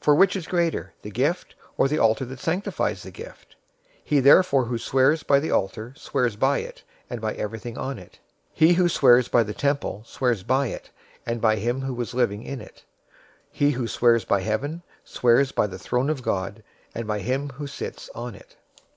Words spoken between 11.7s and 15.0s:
who was living in it. 023:022 He who swears by heaven,